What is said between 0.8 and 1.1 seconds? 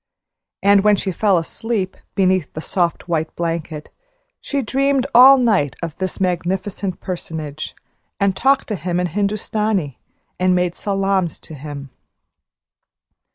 when